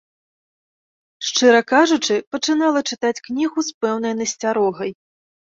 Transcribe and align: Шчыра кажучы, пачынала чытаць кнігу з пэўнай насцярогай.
Шчыра 1.27 1.59
кажучы, 1.73 2.15
пачынала 2.37 2.81
чытаць 2.93 3.23
кнігу 3.29 3.59
з 3.69 3.79
пэўнай 3.85 4.13
насцярогай. 4.23 4.91